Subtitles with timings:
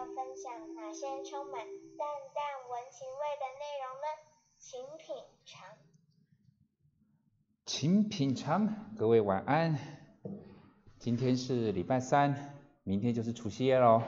[0.00, 1.60] 要分享哪些充满
[1.98, 4.06] 淡淡文情味的内容呢？
[4.56, 5.14] 请品
[5.44, 5.60] 尝。
[7.66, 9.78] 请品尝，各位晚安。
[10.98, 14.02] 今天是礼拜三，明天就是除夕夜喽。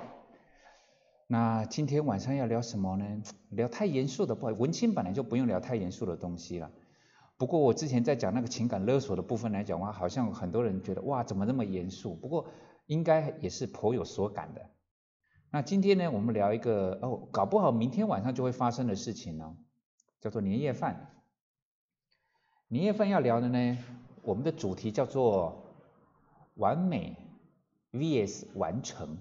[1.26, 3.22] 那今天晚上要聊什么呢？
[3.50, 6.70] 聊太严肃的不好，文青本来就不用聊太严肃的东西了。
[7.36, 12.14] 不过我之前在讲那个情感勒索的部分来讲的话，好像很多人觉得哇，怎么那么严肃？
[12.14, 12.48] 不过
[12.86, 14.70] 应该也是颇有所感的。
[15.54, 19.54] 那今天呢，我们聊一个哦，搞不好明天晚上就会发生的事情呢，
[20.18, 21.22] 叫做年夜饭。
[22.68, 23.78] 年夜饭要聊的呢，
[24.22, 25.74] 我们的主题叫做
[26.54, 27.14] 完美
[27.92, 29.18] vs 完成。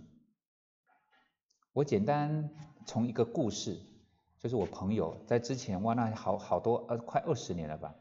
[1.73, 2.49] 我简单
[2.85, 3.81] 从一个故事，
[4.39, 7.93] 就是我朋友在之前哇，那好好多呃，快二十年了吧。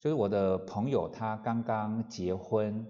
[0.00, 2.86] 就是我的朋友，他刚刚结婚，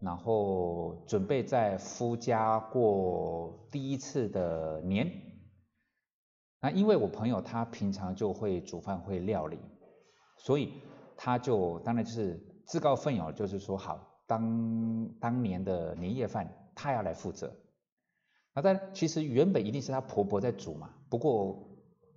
[0.00, 5.10] 然后准备在夫家过第一次的年。
[6.60, 9.58] 那因为我朋友他平常就会煮饭会料理，
[10.36, 10.72] 所以
[11.16, 17.54] 他就当然就是自告奋勇，就是说好当当年的年夜饭他要来负责。
[18.54, 21.68] 那但其实原本一定是她婆婆在煮嘛，不过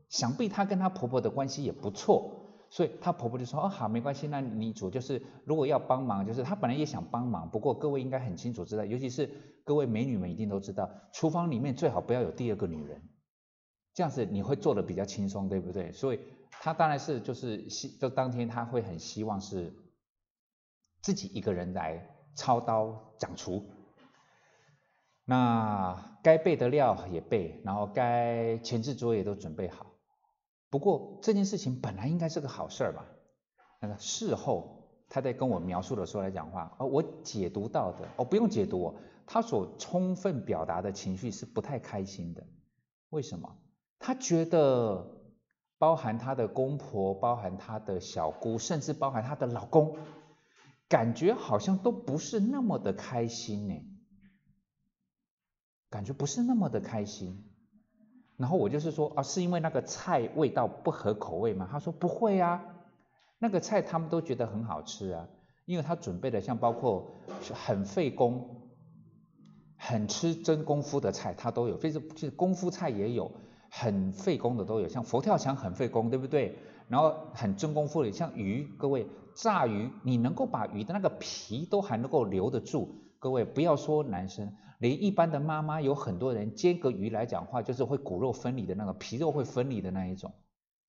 [0.09, 2.50] 想必她跟她婆婆的关系也不错。
[2.71, 9.29] 所以她婆婆就说：“哦，好，没关系，那你煮就是如果要帮忙，就是她本来也想帮忙，不过各位应该很清楚知道，尤其是
[9.65, 13.01] 各位美女们一定都知道，厨房里面最好不要有第二个女人，
[13.93, 15.91] 这样子你会做的比较轻松，对不对？
[15.91, 19.75] 所以她当然是就是希，就当天她会很希望是
[21.01, 23.65] 自己一个人来操刀掌厨，
[25.25, 29.87] 那该备的料也备，然后该前置作业都准备好。”
[30.71, 33.05] 不过这件事情本来应该是个好事儿吧？
[33.79, 42.47] 那个事后他在跟我描述的时候来讲话，哦，我解读到的，哦，不用解读，他所充分表达的情绪是不太开心的。
[43.09, 43.57] 为什么？
[43.99, 45.05] 他觉得
[45.77, 49.97] 包含他的公婆，包含他的小姑，甚至包含他的老公，
[50.87, 53.75] 感觉好像都不是那么的开心呢，
[55.89, 57.50] 感觉不是那么的开心。
[58.37, 61.67] 然后我就是说啊，是因为那个菜味道不合口味吗？
[61.71, 62.63] 他说不会啊，
[63.37, 65.27] 那个菜他们都觉得很好吃啊，
[65.65, 67.11] 因为他准备的像包括
[67.53, 68.69] 很费工、
[69.77, 73.31] 很吃真功夫的菜，他都有，非是就是功夫菜也有，
[73.69, 76.57] 很费工的都有，像佛跳墙很费工，对不对？
[76.87, 84.51] 然后很真功夫的，像鱼，各位炸鱼，你能够把鱼的那个皮都还能够留得住，各位不要说男生。
[84.81, 90.33] 连一般的妈妈有很多人煎个鱼来讲话，就是会骨肉分离的那个皮肉会分离的那一种，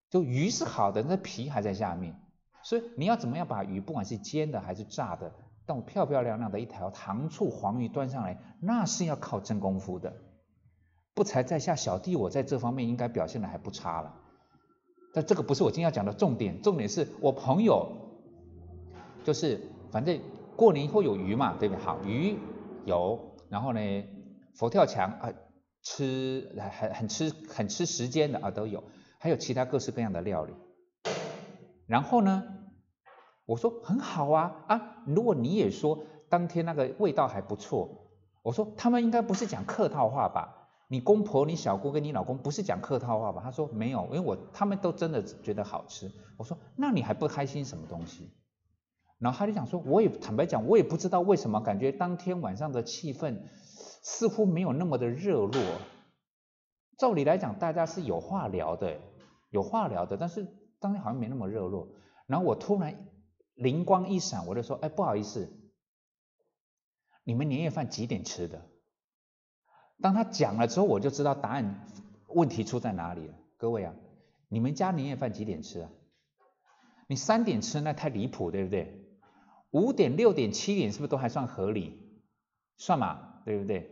[0.08, 2.18] 就鱼是好的，那皮还在下面，
[2.62, 5.30] 所以你要怎么样把鱼，不管是煎的还是炸的，
[5.66, 10.14] 种漂漂亮亮的一条糖醋黄鱼端上来，那是要靠真功夫的。
[11.12, 14.14] 不才在下小弟，我在这方面应该表现的还不差了。
[15.12, 17.92] 但这个不是我今天要讲的重点，重点是我朋友，
[19.22, 19.60] 就是
[19.90, 20.18] 反正
[20.56, 21.84] 过年以后有鱼嘛，对不对？
[21.84, 22.38] 好，鱼
[22.86, 23.31] 有。
[23.52, 23.80] 然后呢，
[24.54, 25.30] 佛跳墙啊，
[25.82, 28.82] 吃很很吃很吃时间的啊都有，
[29.18, 30.54] 还有其他各式各样的料理。
[31.86, 32.44] 然后呢，
[33.44, 38.08] 我说很好啊啊，如果你也说当天那个味道还不错，
[38.40, 40.70] 我说他们应该不是讲客套话吧？
[40.88, 43.42] 你公婆、你小姑跟你老公不是讲客套话吧？
[43.44, 46.10] 他说没有，因为我他们都真的觉得好吃。
[46.38, 48.32] 我说那你还不开心什么东西？
[49.22, 53.40] 然后他就讲说，我也坦白讲，我也不知道为什么，感觉当天晚上的气氛
[54.02, 55.62] 似乎没有那么的热络。
[56.98, 58.98] 照理来讲，大家是有话聊的，
[59.50, 60.48] 有话聊的，但是
[60.80, 61.94] 当天好像没那么热络。
[62.26, 63.06] 然后我突然
[63.54, 65.48] 灵光一闪，我就说，哎，不好意思，
[67.22, 68.60] 你们年夜饭几点吃的？
[70.00, 71.86] 当他讲了之后，我就知道答案，
[72.26, 73.34] 问题出在哪里了。
[73.56, 73.94] 各位啊，
[74.48, 75.90] 你们家年夜饭几点吃啊？
[77.06, 78.98] 你三点吃那太离谱，对不对？
[79.72, 81.98] 五点、六点、七点是不是都还算合理？
[82.78, 83.90] 算嘛，对不对？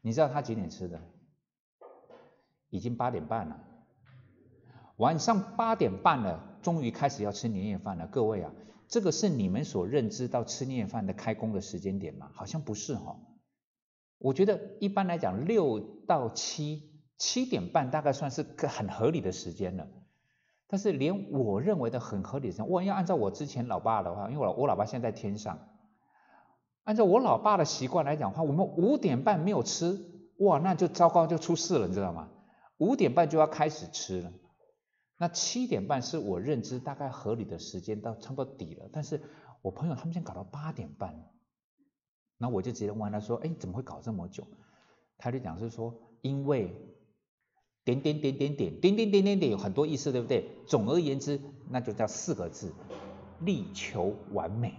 [0.00, 1.02] 你知道他几点吃的？
[2.70, 3.60] 已经八点半了，
[4.96, 8.06] 晚上八点半了，终于开始要吃年夜饭了。
[8.06, 8.50] 各位啊，
[8.88, 12.30] 这个是你们所认知到吃年夜饭的开工的时间点吗？
[12.32, 13.16] 好像不是哈。
[14.18, 19.88] 我觉得一般来讲，六到七，七点半大概算是个很合理的时间了。
[20.72, 25.58] 但是连我认为的很合理的，我要按照我之前老爸的话，因为我我老爸现在在天上，
[26.84, 30.00] 按照我老爸的习惯来讲话，我们五点半没有吃，
[30.38, 32.30] 哇，那就糟糕，就出事了，你知道吗？
[32.78, 34.32] 五点半就要开始吃了，
[35.18, 38.88] 那七点半是我认知大概合理的时间，到差不多底了。
[38.90, 39.20] 但是
[39.60, 41.28] 我朋友他们先搞到八点半，
[42.38, 44.46] 那我就直接问他说，哎，怎么会搞这么久？
[45.18, 46.74] 他就讲是说，因为
[47.84, 50.48] 点点点点点点点点点点有很多意思，对不对？
[50.66, 52.72] 总而言之，那就叫四个字，
[53.40, 54.74] 力求完美。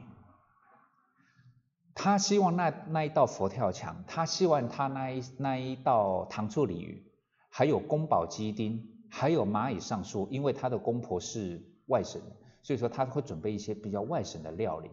[1.94, 7.06] 他希望那那一道佛跳墙，他希望他那一那一道糖醋鲤鱼，
[7.50, 14.90] 还有宫保鸡丁，还有蚂蚁上树，因为他的公婆是外省人，所以说他会准备一些比较外省的料理。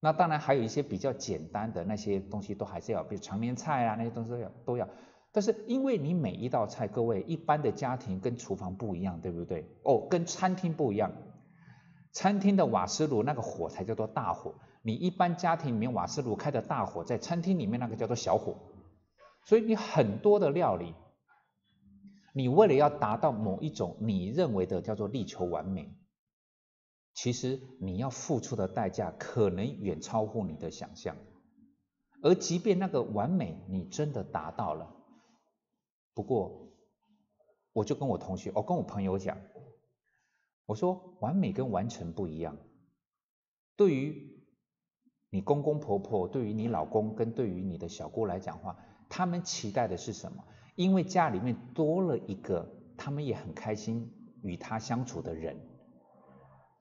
[0.00, 4.88] 那当然还有一些比较简单的那些东西都还是要，比如长年菜啊那些东西要都要。
[5.32, 9.64] 但是因为你每一道菜，各位一般的家庭跟厨房不一样，对不对？
[9.84, 11.12] 哦，跟餐厅不一样，
[12.12, 14.54] 餐厅的瓦斯炉那个火才叫做大火。
[14.82, 18.56] 你一般家庭里面瓦斯炉开的大火，在餐厅里面那个叫做小火，
[19.44, 20.94] 所以你很多的料理，
[22.32, 25.94] 你为了要达到某一种你认为的叫做力求完美，
[27.12, 31.14] 其实你要付出的代价可能远超乎你的想象，
[32.22, 34.96] 而即便那个完美你真的达到了，
[36.14, 36.72] 不过
[37.72, 39.38] 我就跟我同学，我跟我朋友讲，
[40.66, 42.56] 我说完美跟完成不一样，
[43.76, 44.44] 对于
[45.30, 48.76] 你公公婆婆对于你老公跟对于你的小姑来讲话，
[49.08, 50.44] 他们期待的是什么？
[50.74, 54.12] 因为家里面多了一个，他们也很开心
[54.42, 55.60] 与他相处的人。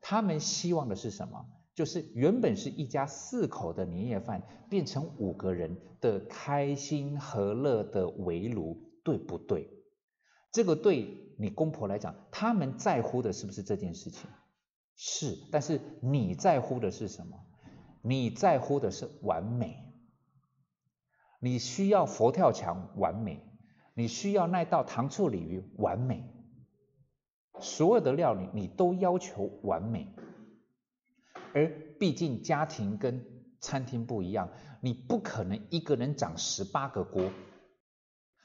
[0.01, 1.45] 他们希望的是什么？
[1.75, 9.67] 就是原本是一家四口的年夜饭，变成五个人的开心和乐的围炉，对不对？
[10.51, 14.29] 这个对你公婆来讲，他们在乎的是不是这件事情？
[14.95, 17.35] 是，但是你在乎的是什么？
[18.03, 19.75] 你在乎的是完美，
[21.39, 23.41] 你需要佛跳墙完美，
[23.95, 26.23] 你需要那道糖醋鲤鱼完美，
[27.59, 30.07] 所有的料理你都要求完美，
[31.53, 31.69] 而
[31.99, 33.25] 毕竟家庭跟
[33.59, 34.49] 餐厅不一样，
[34.81, 37.29] 你不可能一个人掌十八个锅，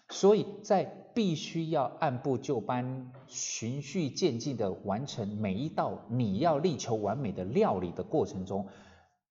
[0.08, 0.84] 所以在
[1.14, 8.68] 必须要按部就班、循序渐进的完成每一道你要力求完美的料理的过程中。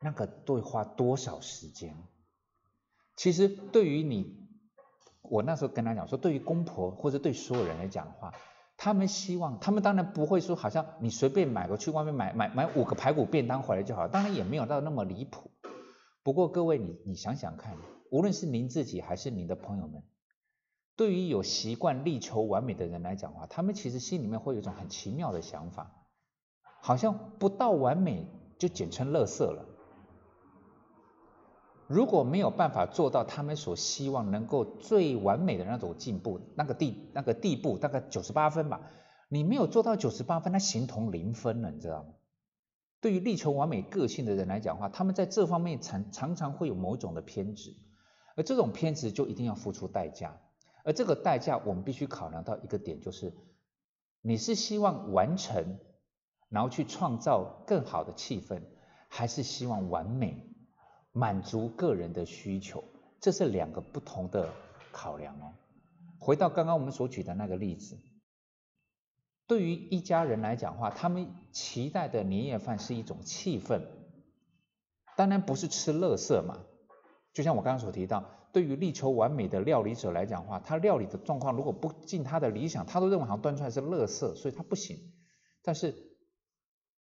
[0.06, 1.96] 那个会花多少时间？
[3.16, 4.36] 其实对于你，
[5.22, 8.34] 我那时候跟他讲说，对于公婆或者对所有人来讲的话，
[8.75, 15.50] 他们希望，他们当然不会说，好像你随便买个去外面买买买五个排骨便当回来就好，当然也没有到那么离谱。
[16.22, 17.78] 不过各位，你你想想看，
[18.10, 20.04] 无论是您自己还是您的朋友们，
[20.95, 25.92] 对于有习惯力求完美的人来讲话，他们其实心里面会有一种很奇妙的想法，
[26.81, 28.28] 好像不到完美
[28.60, 29.66] 就简称垃圾了。
[31.88, 38.81] 如果没有办法做到他们所希望能够最完美的那种进步，那个地那个地步大概九十八分吧，
[39.30, 42.10] 你没有做到九十八分，那形同零分了，你知道吗？
[43.01, 47.75] 对于力求完美个性的人来讲话，他们在这方面常常常会有某种的偏执，
[48.38, 50.39] 而这种偏执就一定要付出代价，
[50.83, 53.33] 而这个代价我们必须考量到一个点，就是
[54.21, 55.80] 你是希望完成，
[56.50, 58.62] 然后去创造更好的气氛，
[59.09, 60.50] 还是希望完美？
[61.15, 62.84] 满足个人的需求，
[63.22, 64.51] 这是两个不同的
[64.91, 65.53] 考量哦。
[66.19, 68.00] 回到刚刚我们所举的那个例子，
[69.46, 73.84] 对于一家人来讲话，他们期待的年夜饭是一种气氛，
[75.15, 76.65] 当然不是吃乐色嘛。
[77.31, 85.12] 就像我刚刚所提到，对于力求完美的料理者来讲话，他料理的状况如果不尽他的理想，他都认为好像端出来是垃圾，所以他不行。
[85.63, 85.95] 但是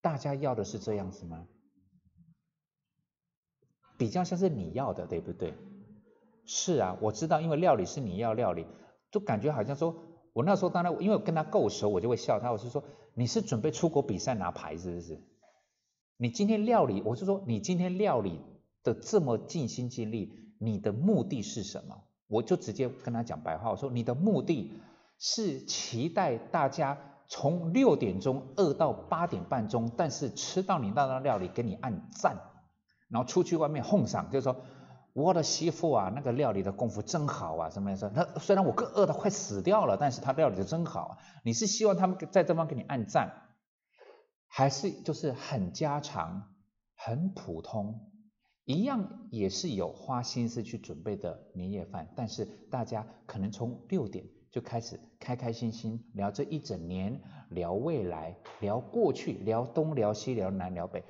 [0.02, 1.46] 大家要的是这样子吗？
[3.98, 5.54] 比较像是你要的，对不对？
[6.46, 8.66] 是啊，我知道，因为料理是你要料理，
[9.12, 9.96] 就感觉好像说，
[10.32, 12.52] 我那时候当然，因为我跟他够熟，我就会笑他。
[12.52, 15.22] 我是说，你是准备出国比赛拿牌是不是？
[16.18, 18.40] 你今天料理，我是说，你今天料理
[18.84, 22.04] 的这么尽心尽力，你的目的是什么？
[22.28, 24.74] 我就直接跟他讲白话，我说你的目的
[25.20, 32.38] 是期待大家从六点钟饿到八点半钟，但是吃到你那道料理给你按赞。
[33.08, 34.66] 然后出去外面哄赏，就是说
[35.14, 38.12] 我的媳妇啊，那个料理的功夫真好啊，什么意思？
[38.14, 41.18] 他虽然我哥饿的快死掉了，但是他料理的真好啊。
[41.44, 43.44] 你是希望他们在这方给你按赞，
[44.48, 46.56] 还是就是很家常、
[46.96, 48.10] 很普通，
[48.66, 61.04] 一样也是有花心思去准备的年夜饭，但是大家可能从六点就开始开开心心聊这一整年，聊未来，聊过去，聊东聊西，聊南聊北。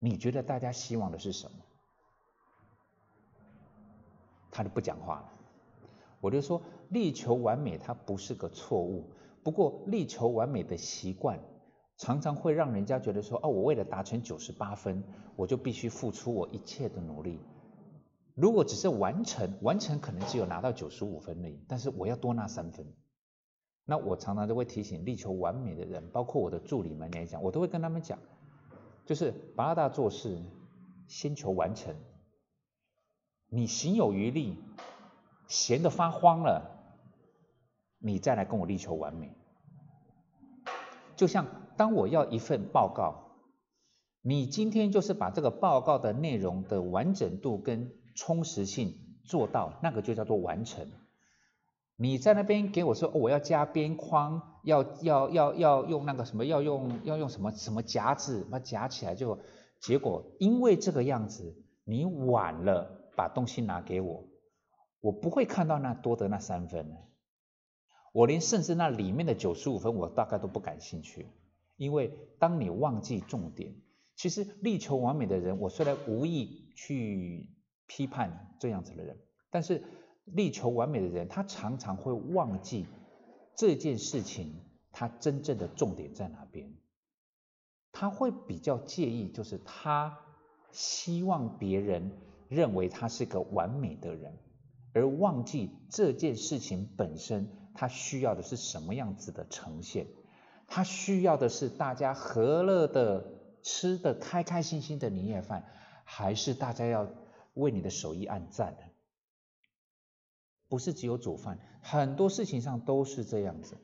[0.00, 1.58] 你觉得大家希望的是什么？
[4.50, 5.32] 他就不讲话了。
[6.20, 9.12] 我就说，力求完美，它不是个错误。
[9.44, 11.38] 不过，力求完美的习惯，
[11.98, 15.02] 常常会让人家觉得说，哦，我为了达成九十八分，
[15.36, 17.40] 我就必须付出我一切的努力。
[18.34, 22.86] 如果只是完成，完成可能只有拿到九十五分而已，但是我要多拿三分。
[23.84, 28.18] 那我常常都会提醒力求完美的人，包括我的助理们来讲，我都会跟他们讲，
[29.04, 30.40] 就是八大做事
[31.08, 31.96] 先求完成，
[33.48, 34.56] 你行有余力，
[35.48, 36.70] 闲得发慌了，
[37.98, 39.34] 你再来跟我力求完美。
[41.16, 41.46] 就像
[41.78, 43.38] 当我要一份报告，
[44.20, 50.90] 你今天就是把这个报告的内容的完整度跟充实性做到，那个就叫做完成。
[52.00, 59.38] 你在那边给我说，我要加边框，要要要要用那个什么，要用要用什么什么夹子，把夹起来就，
[59.80, 64.24] 结果因为这个样子，你晚了把东西拿给我，
[65.00, 66.96] 我不会看到那多的那三分，
[68.12, 71.26] 我连甚至那里面的九十五分我大概都不感兴趣，
[71.78, 73.74] 因为当你忘记重点，
[74.14, 77.54] 其实力求完美的人，我虽然无意去。
[77.90, 79.18] 批判这样子的人，
[79.48, 79.82] 但是
[80.26, 82.84] 力求完美的人，他常常会忘记
[83.56, 84.60] 这件事情
[84.92, 86.70] 他真正的重点在哪边。
[87.90, 90.18] 他会比较介意，就是他
[90.70, 92.12] 希望别人
[92.50, 94.38] 认为他是个完美的人，
[94.92, 100.06] 而忘记这件事情本身，他需要的是什么样子的呈现。
[100.68, 103.24] 他需要的是大家和乐的
[103.64, 105.64] 吃的开开心心的年夜饭，
[106.04, 107.08] 还是大家要？
[107.54, 108.84] 为你的手艺按赞的，
[110.68, 113.78] 不是只有煮饭，很多事情上都是这样子。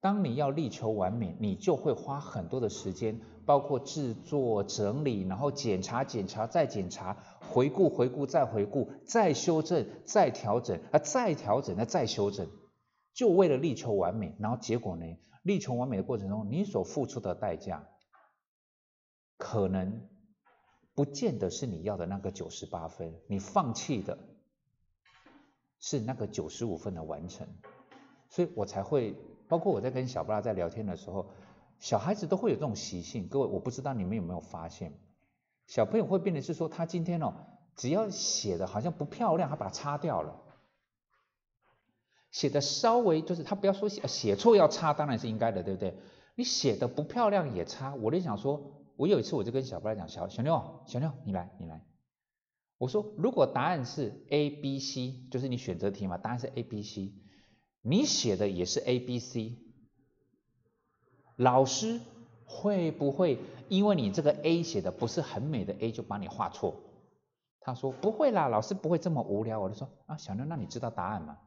[0.00, 12.48] 当你要力求完美，你就会花很多的时间，包括制作、整理，然后检查、检查再检查，回顾、回顾再回顾，再修正、再调整，啊，再调整，那再修正，
[13.12, 14.36] 就为了力求完美。
[14.38, 15.04] 然后结果呢？
[15.42, 17.88] 力求完美的过程中，你所付出的代价，
[19.36, 20.08] 可能。
[20.92, 24.18] 不见得是你要的那个九十八分，你放弃的
[25.78, 27.46] 是那个九十五分的完成，
[28.28, 29.16] 所以我才会，
[29.48, 31.30] 包括我在跟小布拉在聊天的时候，
[31.78, 33.28] 小孩子都会有这种习性。
[33.28, 34.92] 各位，我不知道你们有没有发现，
[35.68, 37.32] 小朋友会变得是说，他今天哦，
[37.76, 40.42] 只要写的好像不漂亮，他把它擦掉了，
[42.30, 45.94] 写的稍微就是他不要说写写错要擦，当然是应该的，对不对？
[46.34, 48.76] 你写的不漂亮也擦，我就想说。
[48.96, 51.82] 我有一次我就跟小布来讲，小小妞，小妞你来你来，
[52.76, 57.14] 我说如果答案是 A B C，就是你选择题嘛，答案是 A B C，
[57.80, 59.56] 你写的也是 A B C，
[61.36, 61.98] 老师
[62.44, 63.38] 会不会
[63.70, 66.74] 因为你这个 A 写的不是很美的 A 就把你画错？
[67.58, 69.58] 他说不会啦，老师不会这么无聊。
[69.58, 71.38] 我就说啊，小妞，那你知道答案吗？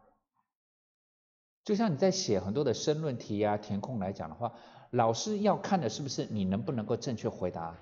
[1.63, 4.53] 就像你在写很多的申论题啊、填空来讲的话。
[4.91, 7.75] 老师要看的是不是你能不能够正确回答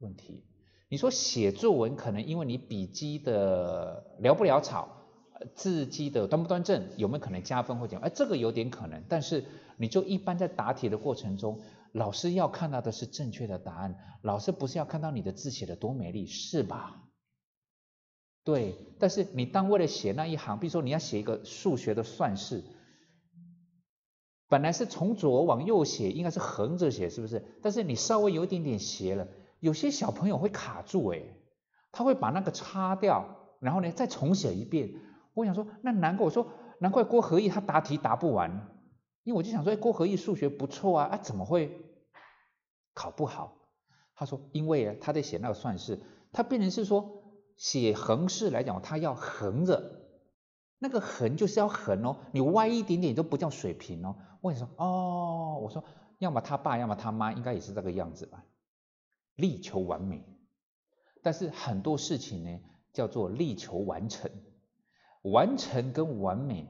[0.00, 0.44] 问题？
[0.90, 4.86] 你说写作文可能因为你笔记的潦不潦草，
[5.54, 7.98] 字迹的端不端正，有没有可能加分或减？
[8.00, 9.02] 哎，这个有点可能。
[9.08, 9.46] 但是
[9.78, 11.58] 你就一般在答题的过程中，
[11.92, 17.02] 老师要看到的是正确的答案，老师不是要看到你的字写的多美丽，是吧？
[18.44, 18.76] 对。
[18.98, 22.62] 但是你当为了写那一行，比如说你要写一个数学的算式。
[24.48, 27.44] 本来是从左往右写，应该是横着写，是不是？
[27.62, 29.28] 但是你稍微有一点点斜了，
[29.60, 31.22] 有些小朋友会卡住，哎，
[31.92, 34.94] 他会把那个擦掉，然后呢再重写一遍。
[35.34, 38.68] 我想说，那难怪我说，难怪郭和义他答题答不完，
[39.22, 41.78] 因为我就想说，郭和义数学不错啊，啊怎么会
[42.94, 43.58] 考不好？
[44.14, 46.00] 他说，因为他在写那个算式，
[46.32, 47.22] 他变成是说
[47.56, 49.97] 写横式来讲，他要横着。
[50.80, 54.14] 那个横就是要横哦，你歪一点点都不叫水平哦。
[54.40, 55.82] 我跟你说哦，我说
[56.18, 58.44] 要么他爸，要么他妈，应该也是这个样子吧，
[59.34, 60.24] 力求完美。
[61.20, 62.60] 但是很多事情呢，
[62.92, 64.30] 叫做力求完成，
[65.22, 66.68] 完成跟完美，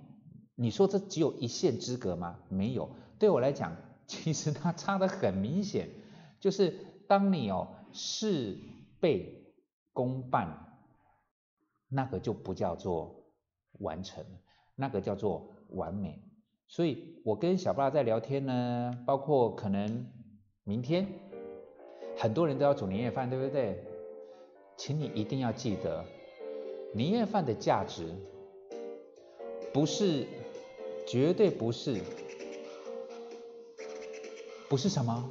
[0.54, 2.38] 你说这只有一线之隔吗？
[2.48, 2.88] 没有，
[3.18, 5.90] 对我来讲，其实它差的很明显，
[6.40, 8.58] 就是当你哦事
[9.00, 9.54] 倍
[9.92, 10.80] 功半，
[11.88, 13.17] 那个就不叫做。
[13.78, 14.24] 完成，
[14.74, 16.22] 那个叫做完美。
[16.66, 20.06] 所以我跟小巴在聊天呢，包括可能
[20.64, 21.06] 明天
[22.16, 23.82] 很多人都要煮年夜饭，对不对？
[24.76, 26.04] 请你一定要记得，
[26.92, 28.14] 年夜饭的价值
[29.72, 30.26] 不是，
[31.06, 32.00] 绝对不是，
[34.68, 35.30] 不是什么？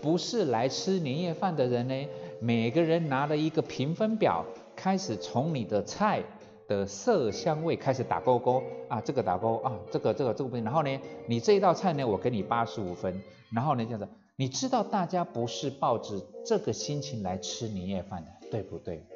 [0.00, 2.08] 不是来吃年夜饭的人呢？
[2.40, 4.44] 每个人拿了一个评分表，
[4.76, 6.22] 开始从你的菜。
[6.68, 10.64] 的色香味开始打勾勾啊，这个打勾啊，这个这个这个不行。
[10.64, 13.22] 然后呢，你这一道菜呢，我给你八十五分。
[13.52, 19.06] 然后呢，这样子，你知道大家不是抱着这个心情来吃年夜饭的，对不对？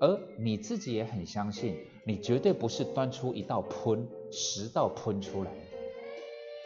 [0.00, 5.50] 而你自己也很相信，你绝对不是端出一道喷十道喷出来，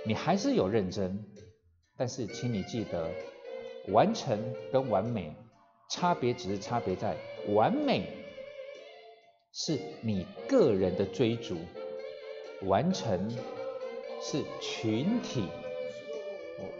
[0.06, 1.24] 你还是有认真，
[1.96, 3.10] 但是请你记得，
[3.88, 4.38] 完成
[4.72, 5.34] 跟完美
[5.90, 7.16] 差别只是差别在
[7.48, 8.08] 完美
[9.56, 11.54] 是你个人的追逐，
[12.62, 13.30] 完成
[14.20, 15.44] 是群体，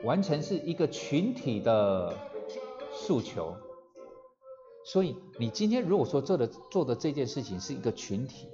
[0.03, 2.13] 完成是一个群体的
[2.93, 3.55] 诉求。
[4.85, 8.49] 所以你今天如果说做的做的这件事情是一个群体，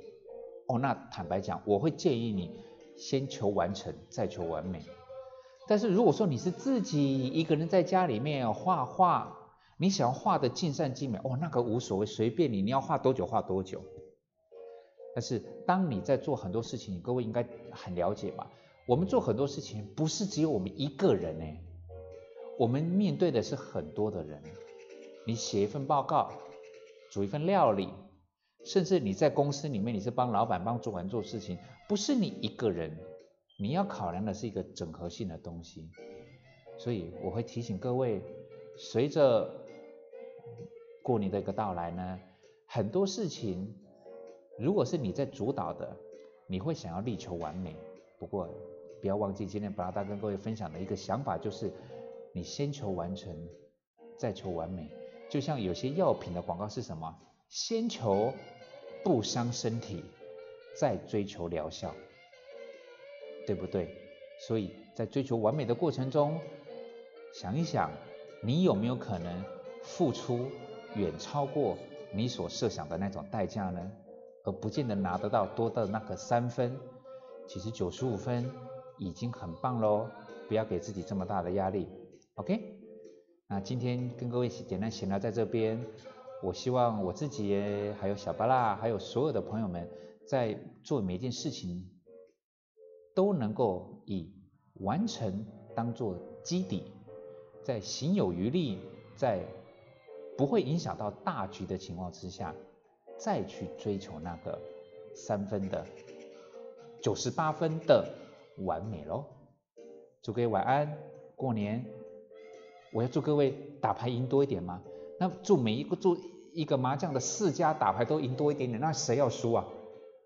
[0.69, 2.61] 哦，那坦白讲，我会建议你
[2.99, 4.83] 先求完成，再求完美。
[5.67, 9.35] 但是如果说你是自己一个人在家里面画画，
[9.79, 13.83] 你想要画的尽善尽美，哦，那个无所谓，随便你，你要画多久画多久。
[15.15, 18.51] 但是当你在做很多事情，各位应该很了解吧？
[18.87, 21.45] 我们做很多事情不是只有我们一个人呢，
[22.59, 24.43] 我们面对的是很多的人。
[25.27, 26.33] 你写一份报告，
[27.11, 27.89] 煮一份料理，
[28.65, 32.97] 甚至你在公司里面你是帮老板帮主管做事情，不是你一个人，
[33.59, 35.91] 你要考量的是一个整合性的东西。
[36.79, 38.23] 所以我会提醒各位，
[38.79, 39.49] 随着
[41.03, 42.19] 过年的一个到来呢，
[42.67, 43.77] 很多事情
[44.61, 45.97] 如果是你在主导的，
[46.47, 47.75] 你会想要力求完美。
[48.19, 48.47] 不过
[49.01, 51.73] 不要忘记今天布拉达跟各位分享的一个想法，就是
[52.35, 53.35] 你先求完成，
[54.19, 54.87] 再求完美。
[55.31, 57.17] 就像有些药品的广告是什么？
[57.49, 58.35] 先求
[59.03, 60.05] 不伤身体，
[60.79, 61.95] 再追求疗效，
[63.47, 63.97] 对不对？
[64.47, 66.39] 所以在追求完美的过程中，
[67.33, 67.91] 想一想，
[68.43, 69.43] 你有没有可能
[69.83, 70.51] 付出
[70.97, 71.79] 远超过
[72.13, 73.91] 你所设想的那种代价呢？
[74.45, 76.77] 而不见得拿得到多的那个三分，
[77.47, 78.51] 其实九十五分
[78.99, 80.09] 已经很棒喽！
[80.49, 81.89] 不要给自己这么大的压力
[82.35, 82.79] ，OK？
[83.47, 85.85] 那今天跟各位简单闲聊在这边，
[86.43, 87.55] 我希望我自己
[88.01, 89.89] 还有小巴拉，还有所有的朋友们，
[90.27, 91.91] 在做每一件事情
[93.15, 94.33] 都能够以
[94.75, 96.93] 完成当做基底，
[97.63, 98.79] 在行有余力，
[99.17, 99.45] 在
[100.37, 102.55] 不会影响到大局的情况之下，
[103.23, 104.59] 再去追求那个
[105.15, 105.85] 三分的
[107.03, 108.09] 九十八分的
[108.65, 109.27] 完美喽。
[110.23, 110.97] 祝各位晚安，
[111.37, 111.85] 过年。
[112.93, 114.83] 我要祝各位打牌赢多一点吗？
[115.21, 116.17] 那祝每一个祝
[116.53, 119.65] 一个麻将的四家打牌都赢多一点点，那谁要输啊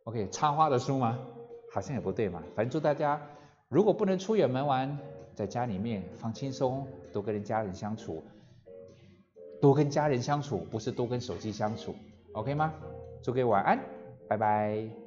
[0.04, 1.18] ？OK，插花的输吗？
[1.72, 2.42] 好像也不对嘛。
[2.54, 3.20] 反正祝大家，
[3.68, 4.98] 如果不能出远门玩，
[5.34, 8.22] 在家里面放轻松，多跟家人相处，
[9.60, 11.94] 多跟家人相处，不是多跟手机相处
[12.34, 12.72] ，OK 吗？
[13.22, 13.80] 祝各位晚安，
[14.28, 15.03] 拜拜。